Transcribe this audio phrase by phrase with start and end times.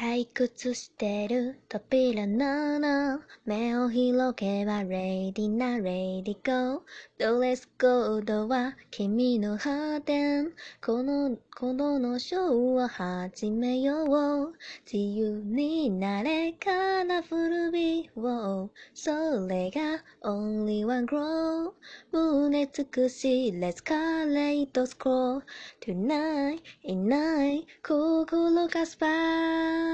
[0.00, 6.80] 退屈してる扉なの目を広げばレディなレディゴー。
[7.18, 10.52] ドレスコードは君のハテン。
[10.82, 14.54] この、このショーを始めよう。
[14.90, 21.72] 自由になれカラフルビーをそれが only one grow
[22.10, 25.42] 胸尽くし Let's colate scroll
[25.80, 29.89] tonight いない心がスパー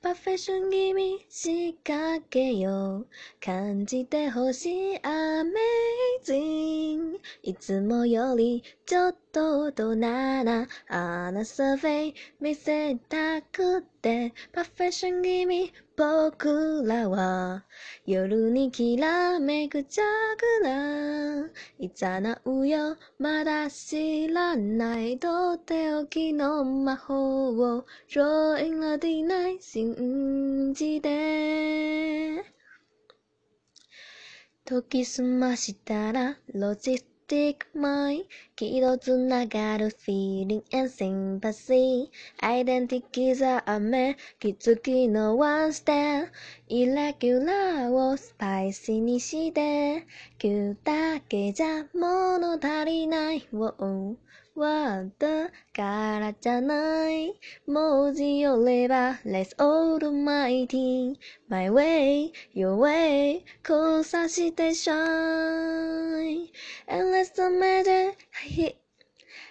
[0.00, 3.06] パフェッション気味仕掛けよう。
[3.40, 4.96] 感じてほしい
[6.22, 17.64] Amazing いつもよりちょっと大人なアナサフェイ見せたくてパフェッション気味僕らは
[18.06, 20.04] 夜にきらめくジャ
[20.60, 21.50] グラー。
[21.78, 32.44] いざなうよまだ知らないとっておきの魔法をジョインラディナイ信じて。
[34.64, 38.26] 時すましたらロジスティックマイ
[38.56, 42.08] 気とつながる feeling and sympathy.
[42.40, 46.32] アイデンティティザ雨気づきのワンステップ
[46.68, 50.06] イレギュラーをスパイシーにして
[50.38, 54.16] Q だけじゃ物足りない Wow
[54.58, 57.32] ワードからじゃない
[57.68, 61.14] 文字よれば Let's almighty
[61.48, 66.48] My way, your way 交差して shine
[66.88, 68.14] And let's the matter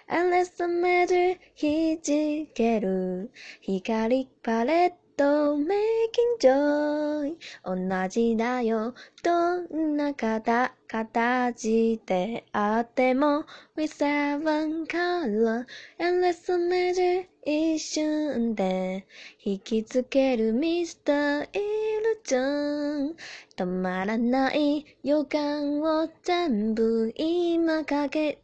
[0.08, 3.30] And let's the matter ひじける
[3.62, 8.94] 光パレット making joy 同じだよ。
[9.22, 13.44] どんな形形であっても
[13.76, 15.66] We seven color
[15.98, 19.06] and let's measure 一瞬で
[19.44, 23.16] 引きつけるミスターイルジョン
[23.56, 28.40] 止まらない予感を全部今かけ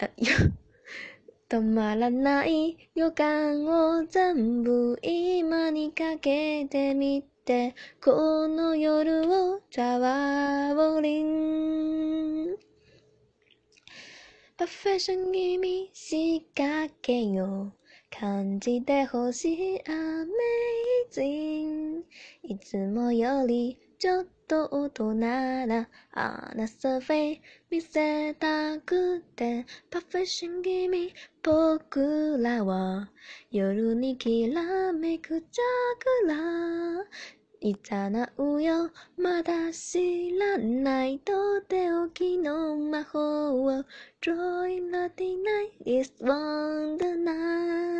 [0.00, 0.52] あよ
[1.52, 7.74] 止まらない予感を全部今にかけてみて。
[8.02, 12.56] この夜をタワーボリン
[14.56, 17.82] パフェッション気味仕掛けよう。
[18.18, 19.82] 感じてほしい
[21.12, 22.02] Amazing
[22.44, 27.40] いつもよりちょっと大人なアナサフェイ
[27.70, 33.08] 見せたくてパフェッシン気味僕らは
[33.52, 37.04] 夜にきらめくジャグラ
[37.60, 41.20] いざなうよまだ知らない。
[41.20, 43.84] とっておきの魔法を。
[44.20, 45.36] Join the
[45.86, 47.91] night is one the night